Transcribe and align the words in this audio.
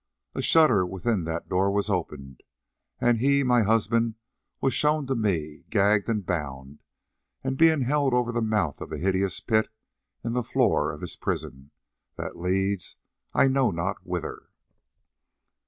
A 0.33 0.41
shutter 0.41 0.83
within 0.83 1.25
that 1.25 1.47
door 1.47 1.69
was 1.69 1.87
opened, 1.87 2.41
and 2.99 3.19
he, 3.19 3.43
my 3.43 3.61
husband, 3.61 4.15
was 4.59 4.73
shown 4.73 5.05
to 5.05 5.13
me, 5.15 5.65
gagged 5.69 6.09
and 6.09 6.25
bound, 6.25 6.79
and 7.43 7.55
being 7.55 7.81
held 7.81 8.11
over 8.11 8.31
the 8.31 8.41
mouth 8.41 8.81
of 8.81 8.91
a 8.91 8.97
hideous 8.97 9.39
pit 9.41 9.69
in 10.23 10.33
the 10.33 10.41
floor 10.41 10.91
of 10.91 11.01
his 11.01 11.15
prison, 11.15 11.69
that 12.15 12.35
leads 12.35 12.97
I 13.35 13.47
know 13.47 13.69
not 13.69 13.97
whither. 14.03 14.47